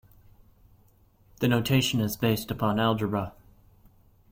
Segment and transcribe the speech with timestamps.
[1.41, 3.33] The notation is based upon algebra.